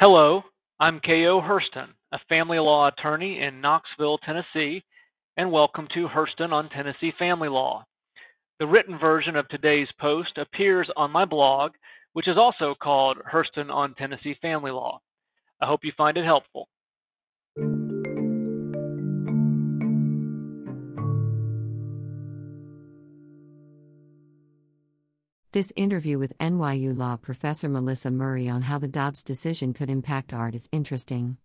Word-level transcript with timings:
Hello, 0.00 0.42
I'm 0.80 0.98
K.O. 1.00 1.42
Hurston, 1.42 1.88
a 2.12 2.18
family 2.26 2.58
law 2.58 2.88
attorney 2.88 3.42
in 3.42 3.60
Knoxville, 3.60 4.16
Tennessee, 4.24 4.82
and 5.36 5.52
welcome 5.52 5.86
to 5.92 6.08
Hurston 6.08 6.52
on 6.52 6.70
Tennessee 6.70 7.12
Family 7.18 7.50
Law. 7.50 7.84
The 8.60 8.66
written 8.66 8.98
version 8.98 9.36
of 9.36 9.46
today's 9.48 9.88
post 10.00 10.38
appears 10.38 10.88
on 10.96 11.10
my 11.10 11.26
blog, 11.26 11.72
which 12.14 12.28
is 12.28 12.38
also 12.38 12.74
called 12.82 13.18
Hurston 13.30 13.70
on 13.70 13.92
Tennessee 13.92 14.38
Family 14.40 14.70
Law. 14.70 15.02
I 15.60 15.66
hope 15.66 15.80
you 15.84 15.92
find 15.98 16.16
it 16.16 16.24
helpful. 16.24 16.66
This 25.52 25.72
interview 25.74 26.16
with 26.16 26.38
NYU 26.38 26.96
law 26.96 27.16
professor 27.16 27.68
Melissa 27.68 28.12
Murray 28.12 28.48
on 28.48 28.62
how 28.62 28.78
the 28.78 28.86
Dobbs 28.86 29.24
decision 29.24 29.72
could 29.72 29.90
impact 29.90 30.32
art 30.32 30.54
is 30.54 30.68
interesting. 30.70 31.38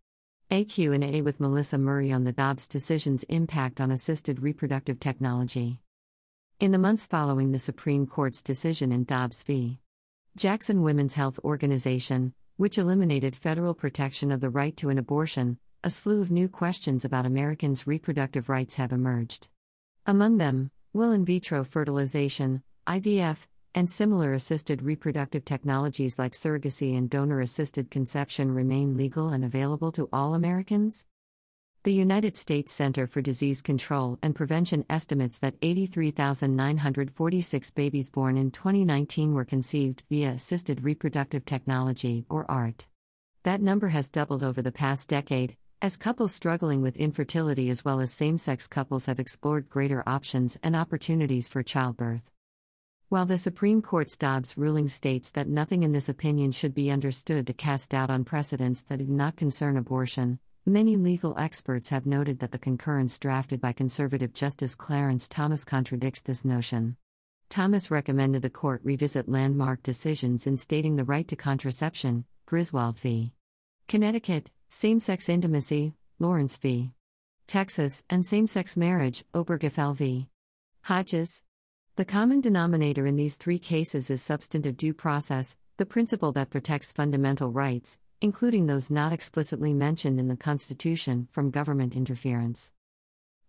AQ&A 0.51 1.23
with 1.23 1.39
Melissa 1.39 1.79
Murray 1.79 2.11
on 2.11 2.23
the 2.23 2.31
Dobbs 2.31 2.67
decision's 2.67 3.23
impact 3.23 3.81
on 3.81 3.89
assisted 3.89 4.43
reproductive 4.43 4.99
technology. 4.99 5.79
In 6.59 6.71
the 6.71 6.77
months 6.77 7.07
following 7.07 7.51
the 7.51 7.57
Supreme 7.57 8.05
Court's 8.05 8.43
decision 8.43 8.91
in 8.91 9.05
Dobbs 9.05 9.41
v. 9.41 9.79
Jackson 10.35 10.83
Women's 10.83 11.15
Health 11.15 11.39
Organization, 11.43 12.35
which 12.57 12.77
eliminated 12.77 13.35
federal 13.35 13.73
protection 13.73 14.31
of 14.31 14.39
the 14.39 14.51
right 14.51 14.77
to 14.77 14.89
an 14.89 14.99
abortion, 14.99 15.57
a 15.83 15.89
slew 15.89 16.21
of 16.21 16.29
new 16.29 16.47
questions 16.47 17.05
about 17.05 17.25
Americans' 17.25 17.87
reproductive 17.87 18.49
rights 18.49 18.75
have 18.75 18.91
emerged. 18.91 19.49
Among 20.05 20.37
them, 20.37 20.69
will 20.93 21.11
in 21.11 21.25
vitro 21.25 21.63
fertilization, 21.63 22.61
IVF, 22.85 23.47
and 23.75 23.91
similar 23.91 24.31
assisted 24.31 24.81
reproductive 24.81 25.43
technologies 25.43 26.17
like 26.17 26.31
surrogacy 26.31 26.97
and 26.97 27.09
donor 27.09 27.41
assisted 27.41 27.91
conception 27.91 28.53
remain 28.53 28.95
legal 28.95 29.27
and 29.29 29.43
available 29.43 29.91
to 29.91 30.07
all 30.13 30.33
Americans? 30.33 31.05
The 31.83 31.93
United 31.93 32.37
States 32.37 32.71
Center 32.71 33.05
for 33.05 33.21
Disease 33.21 33.61
Control 33.61 34.17
and 34.23 34.33
Prevention 34.33 34.85
estimates 34.89 35.37
that 35.39 35.55
83,946 35.61 37.71
babies 37.71 38.09
born 38.09 38.37
in 38.37 38.49
2019 38.49 39.33
were 39.33 39.43
conceived 39.45 40.03
via 40.09 40.29
assisted 40.29 40.83
reproductive 40.83 41.45
technology, 41.45 42.25
or 42.29 42.49
ART. 42.49 42.87
That 43.43 43.61
number 43.61 43.89
has 43.89 44.09
doubled 44.09 44.41
over 44.41 44.63
the 44.63 44.71
past 44.71 45.09
decade, 45.09 45.57
as 45.81 45.97
couples 45.97 46.33
struggling 46.33 46.81
with 46.81 46.97
infertility 46.97 47.69
as 47.69 47.85
well 47.85 47.99
as 47.99 48.11
same 48.11 48.37
sex 48.37 48.67
couples 48.67 49.05
have 49.05 49.19
explored 49.19 49.69
greater 49.69 50.01
options 50.07 50.57
and 50.63 50.77
opportunities 50.77 51.47
for 51.47 51.61
childbirth. 51.61 52.31
While 53.15 53.25
the 53.25 53.37
Supreme 53.37 53.81
Court's 53.81 54.17
Dobbs 54.17 54.57
ruling 54.57 54.89
states 54.89 55.31
that 55.31 55.47
nothing 55.47 55.83
in 55.83 55.93
this 55.93 56.09
opinion 56.09 56.51
should 56.51 56.75
be 56.75 56.91
understood 56.91 57.47
to 57.47 57.53
cast 57.53 57.91
doubt 57.91 58.09
on 58.09 58.25
precedents 58.25 58.81
that 58.81 58.97
do 58.97 59.05
not 59.05 59.37
concern 59.37 59.77
abortion, 59.77 60.37
many 60.65 60.97
legal 60.97 61.33
experts 61.39 61.87
have 61.87 62.05
noted 62.05 62.39
that 62.39 62.51
the 62.51 62.59
concurrence 62.59 63.17
drafted 63.17 63.61
by 63.61 63.71
conservative 63.71 64.33
Justice 64.33 64.75
Clarence 64.75 65.29
Thomas 65.29 65.63
contradicts 65.63 66.19
this 66.23 66.43
notion. 66.43 66.97
Thomas 67.47 67.89
recommended 67.89 68.41
the 68.41 68.49
court 68.49 68.81
revisit 68.83 69.29
landmark 69.29 69.81
decisions 69.81 70.45
in 70.45 70.57
stating 70.57 70.97
the 70.97 71.05
right 71.05 71.29
to 71.29 71.37
contraception, 71.37 72.25
Griswold 72.45 72.99
v. 72.99 73.31
Connecticut, 73.87 74.51
same 74.67 74.99
sex 74.99 75.29
intimacy, 75.29 75.93
Lawrence 76.19 76.57
v. 76.57 76.91
Texas, 77.47 78.03
and 78.09 78.25
same 78.25 78.45
sex 78.45 78.75
marriage, 78.75 79.23
Obergefell 79.33 79.95
v. 79.95 80.27
Hodges, 80.81 81.43
the 81.97 82.03
common 82.03 82.41
denominator 82.41 83.05
in 83.05 83.15
these 83.15 83.37
three 83.37 83.57
cases 83.57 84.09
is 84.09 84.21
substantive 84.21 84.75
due 84.75 84.93
process, 84.93 85.55
the 85.77 85.85
principle 85.85 86.33
that 86.33 86.49
protects 86.49 86.91
fundamental 86.91 87.49
rights, 87.49 87.97
including 88.19 88.65
those 88.65 88.91
not 88.91 89.13
explicitly 89.13 89.73
mentioned 89.73 90.19
in 90.19 90.27
the 90.27 90.35
Constitution, 90.35 91.29
from 91.31 91.51
government 91.51 91.95
interference. 91.95 92.73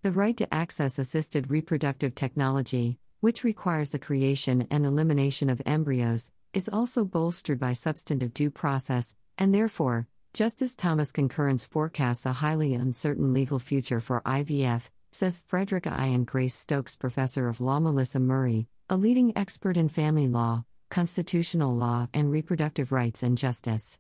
The 0.03 0.13
right 0.13 0.37
to 0.37 0.55
access 0.55 0.97
assisted 0.97 1.51
reproductive 1.51 2.15
technology, 2.15 3.01
which 3.19 3.43
requires 3.43 3.91
the 3.91 3.99
creation 3.99 4.69
and 4.71 4.87
elimination 4.87 5.51
of 5.51 5.61
embryos, 5.67 6.31
is 6.53 6.69
also 6.69 7.05
bolstered 7.05 7.59
by 7.59 7.73
substantive 7.73 8.33
due 8.33 8.51
process, 8.51 9.17
and 9.37 9.53
therefore, 9.53 10.07
Justice 10.33 10.77
Thomas' 10.77 11.11
concurrence 11.11 11.67
forecasts 11.67 12.25
a 12.25 12.35
highly 12.35 12.75
uncertain 12.75 13.35
legal 13.35 13.59
future 13.59 13.99
for 13.99 14.21
IVF, 14.21 14.91
says 15.17 15.43
Frederick 15.47 15.87
I. 15.87 16.09
and 16.09 16.27
Grace 16.27 16.55
Stokes 16.55 16.95
Professor 16.95 17.49
of 17.49 17.59
Law 17.59 17.81
Melissa 17.81 18.21
Murray, 18.21 18.69
a 18.91 18.99
leading 18.99 19.33
expert 19.35 19.79
in 19.79 19.89
family 19.89 20.29
law, 20.29 20.67
constitutional 20.91 21.75
law, 21.75 22.07
and 22.13 22.31
reproductive 22.31 22.93
rights 22.93 23.23
and 23.23 23.39
justice. 23.39 23.99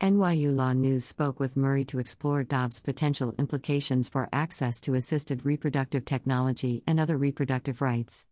NYU 0.00 0.54
Law 0.54 0.72
News 0.72 1.04
spoke 1.04 1.40
with 1.40 1.56
Murray 1.56 1.84
to 1.86 1.98
explore 1.98 2.44
Dobbs' 2.44 2.80
potential 2.80 3.34
implications 3.40 4.08
for 4.08 4.28
access 4.32 4.80
to 4.82 4.94
assisted 4.94 5.44
reproductive 5.44 6.04
technology 6.04 6.84
and 6.86 7.00
other 7.00 7.18
reproductive 7.18 7.82
rights. 7.82 8.24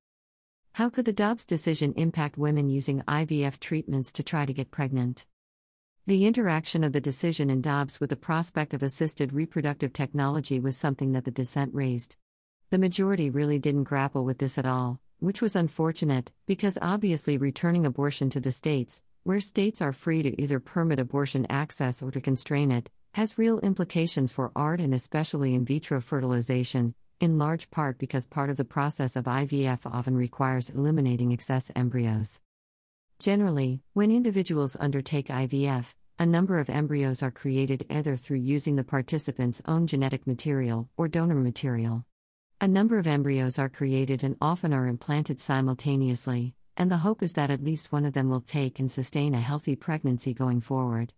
How 0.75 0.89
could 0.89 1.07
the 1.07 1.13
Dobbs 1.13 1.45
decision 1.45 1.95
impact 1.97 2.39
women 2.39 2.69
using 2.69 3.03
IVF 3.09 3.59
treatments 3.59 4.13
to 4.13 4.23
try 4.23 4.47
to 4.47 4.55
get 4.55 4.71
pregnant? 4.71 5.27
The 6.07 6.27
interaction 6.27 6.83
of 6.83 6.93
the 6.93 7.01
decision 7.01 7.51
in 7.51 7.61
Dobbs 7.61 8.01
with 8.01 8.09
the 8.09 8.17
prospect 8.17 8.73
of 8.73 8.83
assisted 8.83 9.35
reproductive 9.35 9.93
technology 9.93 10.59
was 10.59 10.77
something 10.77 11.13
that 11.13 11.27
the 11.27 11.31
dissent 11.31 11.75
raised. 11.75 12.17
The 12.71 12.79
majority 12.79 13.29
really 13.29 13.59
didn't 13.59 13.85
grapple 13.85 14.25
with 14.25 14.39
this 14.39 14.57
at 14.57 14.65
all, 14.65 14.99
which 15.19 15.43
was 15.43 15.55
unfortunate, 15.55 16.33
because 16.47 16.79
obviously 16.81 17.37
returning 17.37 17.85
abortion 17.85 18.31
to 18.31 18.41
the 18.41 18.51
states, 18.51 19.03
where 19.25 19.41
states 19.41 19.83
are 19.83 19.93
free 19.93 20.23
to 20.23 20.41
either 20.41 20.59
permit 20.59 20.99
abortion 20.99 21.47
access 21.51 22.03
or 22.03 22.11
to 22.13 22.21
constrain 22.21 22.71
it, 22.71 22.89
has 23.13 23.37
real 23.37 23.61
implications 23.61 24.33
for 24.33 24.53
art 24.57 24.81
and 24.81 24.95
especially 24.95 25.55
in 25.55 25.67
vitro 25.67 26.01
fertilization, 26.01 26.95
in 27.21 27.37
large 27.37 27.71
part 27.71 27.99
because 27.99 28.27
part 28.27 28.49
of 28.49 28.57
the 28.57 28.65
process 28.65 29.17
of 29.17 29.27
IVF 29.27 29.81
often 29.85 30.17
requires 30.17 30.71
eliminating 30.71 31.31
excess 31.31 31.71
embryos. 31.77 32.41
Generally, 33.21 33.83
when 33.93 34.11
individuals 34.11 34.79
undertake 34.81 35.27
IVF, 35.27 35.95
a 36.19 36.25
number 36.25 36.59
of 36.59 36.71
embryos 36.71 37.23
are 37.23 37.31
created 37.31 37.85
either 37.91 38.17
through 38.17 38.39
using 38.39 38.77
the 38.77 38.83
participant's 38.83 39.61
own 39.67 39.87
genetic 39.87 40.27
material 40.27 40.89
or 40.97 41.07
donor 41.07 41.35
material. 41.35 42.07
A 42.63 42.67
number 42.67 42.97
of 42.97 43.07
embryos 43.07 43.59
are 43.59 43.69
created 43.69 44.25
and 44.25 44.39
often 44.41 44.73
are 44.73 44.87
implanted 44.87 45.39
simultaneously, 45.39 46.55
and 46.79 46.91
the 46.91 47.05
hope 47.05 47.23
is 47.23 47.35
that 47.35 47.51
at 47.51 47.63
least 47.63 47.93
one 47.93 48.07
of 48.07 48.15
them 48.15 48.31
will 48.31 48.41
take 48.41 48.81
and 48.81 48.91
sustain 48.91 49.35
a 49.35 49.41
healthy 49.41 49.77
pregnancy 49.77 50.33
going 50.33 50.63
forward. 50.63 51.13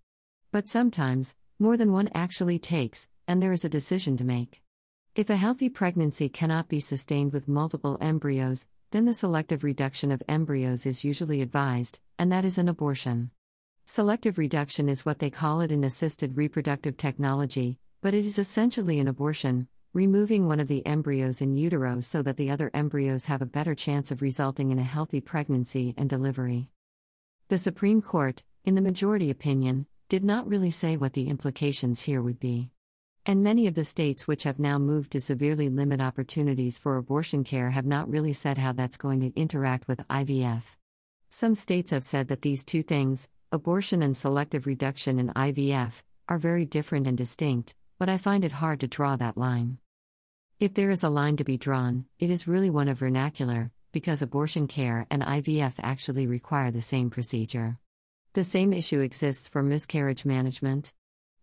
But 0.51 0.69
sometimes, 0.69 1.37
more 1.61 1.77
than 1.77 1.93
one 1.93 2.11
actually 2.17 2.59
takes, 2.59 3.09
and 3.29 3.41
there 3.41 3.53
is 3.53 3.65
a 3.65 3.69
decision 3.69 4.17
to 4.17 4.25
make. 4.25 4.61
If 5.15 5.31
a 5.31 5.37
healthy 5.37 5.69
pregnancy 5.69 6.29
cannot 6.29 6.69
be 6.69 6.81
sustained 6.81 7.33
with 7.33 7.47
multiple 7.47 7.97
embryos, 8.01 8.67
then 8.93 9.07
the 9.07 9.15
selective 9.15 9.65
reduction 9.65 10.13
of 10.13 10.23
embryos 10.29 10.85
is 10.85 11.03
usually 11.03 11.41
advised, 11.41 11.99
and 12.19 12.31
that 12.31 12.45
is 12.45 12.59
an 12.59 12.69
abortion. 12.69 13.31
Selective 13.87 14.37
reduction 14.37 14.87
is 14.87 15.05
what 15.05 15.19
they 15.19 15.31
call 15.31 15.63
it 15.63 15.73
in 15.73 15.83
assisted 15.83 16.37
reproductive 16.37 16.99
technology, 16.99 17.79
but 18.03 18.13
it 18.13 18.27
is 18.27 18.39
essentially 18.39 19.01
an 19.01 19.09
abortion, 19.09 19.67
removing 19.95 20.47
one 20.47 20.61
of 20.61 20.69
the 20.69 20.87
embryos 20.87 21.41
in 21.41 21.57
utero 21.57 22.01
so 22.01 22.21
that 22.21 22.37
the 22.37 22.51
other 22.51 22.71
embryos 22.75 23.25
have 23.25 23.41
a 23.41 23.47
better 23.47 23.75
chance 23.75 24.11
of 24.11 24.21
resulting 24.21 24.71
in 24.71 24.79
a 24.79 24.83
healthy 24.83 25.23
pregnancy 25.23 25.95
and 25.97 26.11
delivery. 26.11 26.69
The 27.49 27.59
Supreme 27.59 28.03
Court, 28.03 28.43
in 28.65 28.75
the 28.75 28.83
majority 28.83 29.31
opinion, 29.31 29.87
did 30.11 30.23
not 30.23 30.47
really 30.47 30.71
say 30.71 30.99
what 30.99 31.15
the 31.15 31.29
implications 31.29 32.03
here 32.03 32.21
would 32.21 32.39
be. 32.39 32.71
And 33.25 33.45
many 33.45 33.69
of 33.69 33.75
the 33.75 33.85
states 33.85 34.27
which 34.27 34.43
have 34.43 34.59
now 34.59 34.81
moved 34.81 35.13
to 35.13 35.21
severely 35.21 35.69
limit 35.69 36.01
opportunities 36.01 36.77
for 36.77 36.97
abortion 36.97 37.45
care 37.45 37.71
have 37.71 37.87
not 37.87 38.11
really 38.11 38.33
said 38.33 38.59
how 38.59 38.73
that's 38.73 38.97
going 38.97 39.21
to 39.21 39.41
interact 39.41 39.87
with 39.87 40.07
IVF. 40.09 40.75
Some 41.31 41.55
states 41.55 41.93
have 41.93 42.05
said 42.05 42.27
that 42.29 42.43
these 42.43 42.65
two 42.65 42.83
things, 42.83 43.29
abortion 43.53 44.03
and 44.03 44.17
selective 44.17 44.67
reduction 44.67 45.21
in 45.21 45.29
IVF, 45.29 46.03
are 46.29 46.39
very 46.39 46.65
different 46.65 47.07
and 47.07 47.17
distinct, 47.17 47.77
but 47.97 48.09
I 48.09 48.19
find 48.19 48.45
it 48.45 48.53
hard 48.53 48.81
to 48.81 48.89
draw 48.89 49.15
that 49.15 49.39
line. 49.39 49.79
If 50.59 50.75
there 50.75 50.91
is 50.91 51.05
a 51.05 51.09
line 51.09 51.37
to 51.37 51.45
be 51.45 51.57
drawn, 51.57 52.07
it 52.19 52.29
is 52.29 52.49
really 52.49 52.71
one 52.71 52.89
of 52.89 52.99
vernacular, 52.99 53.71
because 53.93 54.21
abortion 54.23 54.67
care 54.67 55.07
and 55.11 55.23
IVF 55.23 55.75
actually 55.81 56.27
require 56.27 56.73
the 56.73 56.83
same 56.83 57.09
procedure. 57.09 57.79
The 58.33 58.43
same 58.43 58.73
issue 58.73 59.01
exists 59.01 59.49
for 59.49 59.63
miscarriage 59.63 60.25
management. 60.25 60.93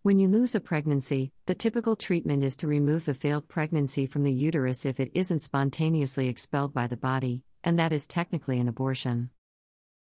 When 0.02 0.18
you 0.18 0.30
lose 0.30 0.56
a 0.56 0.62
pregnancy, 0.62 1.34
the 1.46 1.54
typical 1.54 1.98
treatment 1.98 2.42
is 2.42 2.56
to 2.58 2.68
remove 2.68 3.04
the 3.04 3.14
failed 3.14 3.50
pregnancy 3.50 4.06
from 4.06 4.24
the 4.24 4.32
uterus 4.32 4.86
if 4.86 4.98
it 4.98 5.12
isn't 5.14 5.40
spontaneously 5.40 6.30
expelled 6.30 6.74
by 6.74 6.88
the 6.88 6.96
body, 6.96 7.44
and 7.66 7.78
that 7.78 7.92
is 7.92 8.08
technically 8.08 8.62
an 8.62 8.70
abortion. 8.70 9.30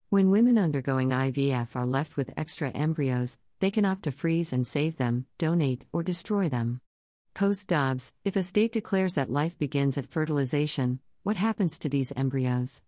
When 0.09 0.31
women 0.31 0.57
undergoing 0.57 1.09
IVF 1.09 1.75
are 1.75 1.85
left 1.85 2.17
with 2.17 2.33
extra 2.37 2.71
embryos, 2.71 3.41
they 3.59 3.73
can 3.73 3.85
opt 3.85 4.05
to 4.05 4.13
freeze 4.13 4.53
and 4.53 4.65
save 4.65 4.99
them, 4.99 5.27
donate, 5.37 5.85
or 5.93 6.05
destroy 6.05 6.49
them. 6.49 6.81
Post 7.35 7.69
Dobbs, 7.69 8.13
if 8.25 8.37
a 8.37 8.45
state 8.45 8.71
declares 8.71 9.15
that 9.15 9.33
life 9.33 9.59
begins 9.59 9.99
at 9.99 10.13
fertilization, 10.13 11.01
what 11.25 11.37
happens 11.37 11.77
to 11.81 11.89
these 11.89 12.13
embryos? 12.15 12.83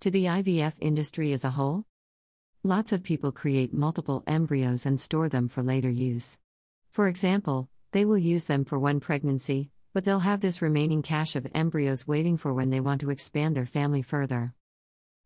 To 0.00 0.10
the 0.10 0.26
IVF 0.26 0.76
industry 0.82 1.32
as 1.32 1.42
a 1.42 1.50
whole? 1.50 1.86
Lots 2.62 2.92
of 2.92 3.02
people 3.02 3.32
create 3.32 3.72
multiple 3.72 4.22
embryos 4.26 4.84
and 4.84 5.00
store 5.00 5.30
them 5.30 5.48
for 5.48 5.62
later 5.62 5.88
use. 5.88 6.36
For 6.90 7.06
example, 7.06 7.68
they 7.92 8.04
will 8.04 8.18
use 8.18 8.46
them 8.46 8.64
for 8.64 8.76
one 8.76 8.98
pregnancy, 8.98 9.70
but 9.92 10.04
they'll 10.04 10.20
have 10.20 10.40
this 10.40 10.60
remaining 10.60 11.02
cache 11.02 11.36
of 11.36 11.46
embryos 11.54 12.06
waiting 12.06 12.36
for 12.36 12.52
when 12.52 12.70
they 12.70 12.80
want 12.80 13.00
to 13.02 13.10
expand 13.10 13.56
their 13.56 13.66
family 13.66 14.02
further. 14.02 14.54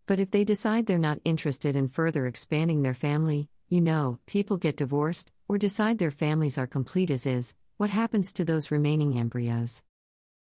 But 0.06 0.20
if 0.20 0.30
they 0.30 0.44
decide 0.44 0.84
they're 0.84 0.98
not 0.98 1.20
interested 1.24 1.74
in 1.74 1.88
further 1.88 2.26
expanding 2.26 2.82
their 2.82 2.92
family, 2.92 3.48
you 3.68 3.80
know, 3.80 4.18
people 4.26 4.58
get 4.58 4.76
divorced, 4.76 5.30
or 5.48 5.56
decide 5.56 5.96
their 5.96 6.10
families 6.10 6.58
are 6.58 6.66
complete 6.66 7.10
as 7.10 7.24
is, 7.24 7.54
what 7.78 7.88
happens 7.88 8.32
to 8.34 8.44
those 8.44 8.70
remaining 8.70 9.18
embryos? 9.18 9.82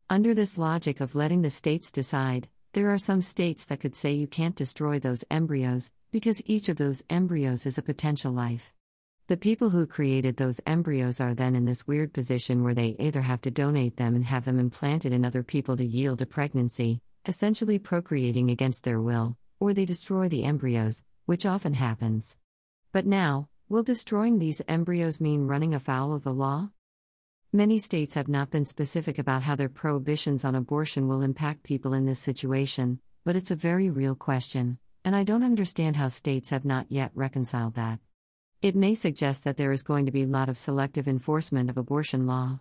Under 0.10 0.34
this 0.34 0.58
logic 0.58 1.02
of 1.02 1.14
letting 1.14 1.42
the 1.42 1.50
states 1.50 1.92
decide, 1.92 2.48
there 2.72 2.90
are 2.90 2.98
some 2.98 3.22
states 3.22 3.66
that 3.66 3.82
could 3.82 3.98
say 3.98 4.14
you 4.14 4.28
can't 4.28 4.56
destroy 4.56 4.98
those 4.98 5.26
embryos, 5.30 5.92
because 6.12 6.42
each 6.46 6.70
of 6.70 6.78
those 6.78 7.04
embryos 7.10 7.66
is 7.66 7.78
a 7.78 7.84
potential 7.84 8.32
life. 8.32 8.74
The 9.32 9.38
people 9.38 9.70
who 9.70 9.88
created 9.88 10.36
those 10.36 10.60
embryos 10.68 11.22
are 11.22 11.34
then 11.34 11.56
in 11.56 11.64
this 11.64 11.88
weird 11.88 12.12
position 12.12 12.66
where 12.66 12.74
they 12.74 12.98
either 13.00 13.22
have 13.22 13.40
to 13.44 13.50
donate 13.50 13.96
them 13.96 14.14
and 14.14 14.26
have 14.26 14.44
them 14.44 14.60
implanted 14.60 15.14
in 15.14 15.24
other 15.24 15.42
people 15.42 15.78
to 15.78 15.86
yield 15.86 16.22
a 16.22 16.26
pregnancy, 16.26 17.00
essentially 17.26 17.80
procreating 17.80 18.52
against 18.52 18.84
their 18.84 19.00
will, 19.00 19.38
or 19.58 19.74
they 19.74 19.86
destroy 19.86 20.28
the 20.28 20.44
embryos, 20.44 21.02
which 21.28 21.46
often 21.46 21.76
happens. 21.76 22.36
But 22.92 23.06
now, 23.06 23.48
will 23.70 23.84
destroying 23.84 24.38
these 24.38 24.62
embryos 24.68 25.22
mean 25.22 25.48
running 25.48 25.74
afoul 25.74 26.12
of 26.12 26.26
the 26.26 26.34
law? 26.34 26.72
Many 27.54 27.80
states 27.80 28.16
have 28.16 28.28
not 28.28 28.52
been 28.52 28.66
specific 28.66 29.18
about 29.18 29.44
how 29.44 29.56
their 29.56 29.70
prohibitions 29.70 30.44
on 30.44 30.56
abortion 30.56 31.08
will 31.08 31.22
impact 31.22 31.64
people 31.64 31.94
in 31.94 32.06
this 32.06 32.20
situation, 32.20 33.00
but 33.24 33.38
it's 33.38 33.50
a 33.50 33.56
very 33.56 33.90
real 33.90 34.14
question, 34.14 34.78
and 35.06 35.16
I 35.16 35.24
don't 35.24 35.42
understand 35.42 35.96
how 35.96 36.10
states 36.10 36.50
have 36.50 36.66
not 36.66 36.88
yet 36.90 37.12
reconciled 37.16 37.76
that. 37.76 38.02
It 38.62 38.76
may 38.76 38.94
suggest 38.94 39.44
that 39.44 39.58
there 39.58 39.72
is 39.72 39.82
going 39.82 40.06
to 40.06 40.12
be 40.12 40.22
a 40.22 40.28
lot 40.28 40.48
of 40.48 40.56
selective 40.56 41.08
enforcement 41.08 41.68
of 41.68 41.78
abortion 41.78 42.28
law. 42.28 42.60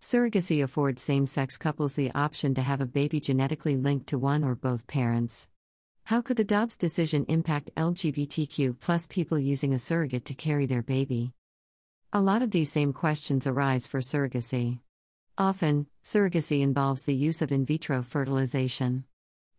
Surrogacy 0.00 0.64
affords 0.64 1.02
same 1.02 1.26
sex 1.26 1.58
couples 1.58 1.94
the 1.94 2.10
option 2.14 2.54
to 2.54 2.62
have 2.62 2.80
a 2.80 2.86
baby 2.86 3.20
genetically 3.20 3.76
linked 3.76 4.06
to 4.06 4.18
one 4.18 4.42
or 4.42 4.54
both 4.54 4.86
parents. 4.86 5.50
How 6.04 6.22
could 6.22 6.38
the 6.38 6.44
Dobbs 6.44 6.78
decision 6.78 7.26
impact 7.28 7.70
LGBTQ 7.76 8.80
plus 8.80 9.06
people 9.08 9.38
using 9.38 9.74
a 9.74 9.78
surrogate 9.78 10.24
to 10.24 10.32
carry 10.32 10.64
their 10.64 10.82
baby? 10.82 11.34
A 12.14 12.22
lot 12.22 12.40
of 12.40 12.50
these 12.50 12.72
same 12.72 12.94
questions 12.94 13.46
arise 13.46 13.86
for 13.86 14.00
surrogacy. 14.00 14.80
Often, 15.36 15.86
surrogacy 16.02 16.62
involves 16.62 17.02
the 17.02 17.14
use 17.14 17.42
of 17.42 17.52
in 17.52 17.66
vitro 17.66 18.00
fertilization. 18.00 19.04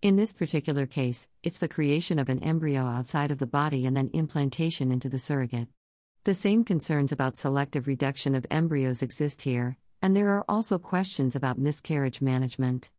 In 0.02 0.16
this 0.16 0.34
particular 0.34 0.88
case, 0.88 1.28
it's 1.44 1.60
the 1.60 1.68
creation 1.68 2.18
of 2.18 2.28
an 2.28 2.42
embryo 2.42 2.86
outside 2.86 3.30
of 3.30 3.38
the 3.38 3.46
body 3.46 3.86
and 3.86 3.96
then 3.96 4.10
implantation 4.14 4.92
into 4.92 5.10
the 5.10 5.20
surrogate. 5.20 5.68
The 6.24 6.34
same 6.34 6.64
concerns 6.64 7.12
about 7.12 7.38
selective 7.38 7.86
reduction 7.86 8.34
of 8.34 8.48
embryos 8.50 9.04
exist 9.04 9.44
here, 9.44 9.78
and 10.02 10.16
there 10.16 10.30
are 10.30 10.44
also 10.50 10.80
questions 10.80 11.36
about 11.36 11.60
miscarriage 11.60 12.20
management. 12.20 12.90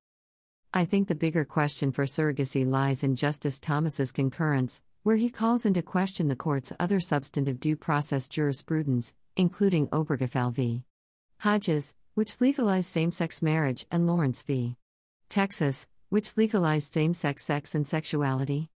I 0.73 0.85
think 0.85 1.09
the 1.09 1.17
bigger 1.17 1.45
question 1.45 1.91
for 1.91 2.05
surrogacy 2.05 2.65
lies 2.65 3.03
in 3.03 3.17
Justice 3.17 3.59
Thomas's 3.59 4.13
concurrence, 4.13 4.81
where 5.03 5.17
he 5.17 5.29
calls 5.29 5.67
into 5.67 5.83
question 5.83 6.29
the 6.29 6.37
court's 6.37 6.73
other 6.79 7.01
substantive 7.01 7.59
due 7.59 7.75
process 7.75 8.29
jurisprudence, 8.29 9.13
including 9.37 9.89
Obergefell 9.89 10.55
v. 10.55 10.85
Hodges, 11.39 11.97
which 12.15 12.41
legalized 12.41 12.87
same 12.87 13.11
sex 13.11 13.43
marriage, 13.43 13.87
and 13.91 14.07
Lawrence 14.07 14.43
v. 14.43 14.77
Texas, 15.29 15.89
which 16.13 16.37
legalized 16.37 16.93
same 16.93 17.15
sex 17.15 17.43
sex 17.43 17.75
and 17.75 17.89
sexuality. 17.89 18.69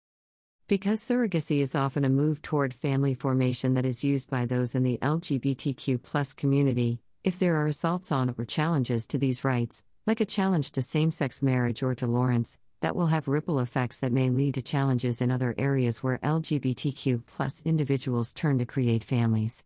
Because 0.69 1.01
surrogacy 1.01 1.59
is 1.59 1.75
often 1.75 2.05
a 2.05 2.09
move 2.09 2.41
toward 2.41 2.73
family 2.73 3.13
formation 3.13 3.75
that 3.75 3.85
is 3.85 4.05
used 4.05 4.31
by 4.31 4.47
those 4.47 4.77
in 4.77 4.85
the 4.85 4.99
LGBTQ 4.99 6.37
community, 6.37 7.01
if 7.25 7.37
there 7.41 7.57
are 7.57 7.67
assaults 7.67 8.13
on 8.13 8.33
or 8.39 8.45
challenges 8.45 9.05
to 9.09 9.19
these 9.19 9.43
rights, 9.43 9.83
like 10.07 10.21
a 10.21 10.25
challenge 10.25 10.71
to 10.71 10.81
same 10.81 11.11
sex 11.11 11.43
marriage 11.43 11.83
or 11.83 11.93
to 11.97 12.07
Lawrence, 12.07 12.57
that 12.83 12.95
will 12.95 13.09
have 13.09 13.27
ripple 13.27 13.59
effects 13.59 13.99
that 13.99 14.13
may 14.13 14.31
lead 14.31 14.55
to 14.55 14.63
challenges 14.63 15.21
in 15.21 15.33
other 15.33 15.57
areas 15.59 16.05
where 16.05 16.19
LGBTQ 16.19 17.25
individuals 17.65 18.33
turn 18.33 18.59
to 18.59 18.65
create 18.65 19.03
families. 19.03 19.65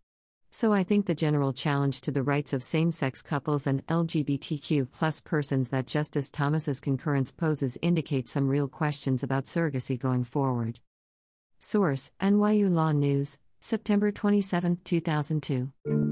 So 0.50 0.72
I 0.72 0.82
think 0.82 1.06
the 1.06 1.14
general 1.14 1.52
challenge 1.52 2.00
to 2.02 2.10
the 2.10 2.22
rights 2.22 2.52
of 2.52 2.62
same-sex 2.62 3.22
couples 3.22 3.66
and 3.66 3.86
LGBTQ 3.86 4.90
plus 4.90 5.20
persons 5.20 5.68
that 5.68 5.86
Justice 5.86 6.30
Thomas's 6.30 6.80
concurrence 6.80 7.32
poses 7.32 7.76
indicates 7.82 8.32
some 8.32 8.48
real 8.48 8.68
questions 8.68 9.22
about 9.22 9.44
surrogacy 9.44 9.98
going 9.98 10.24
forward. 10.24 10.80
Source: 11.58 12.12
NYU 12.20 12.70
Law 12.70 12.92
News, 12.92 13.38
September 13.60 14.10
27, 14.10 14.78
2002. 14.84 16.07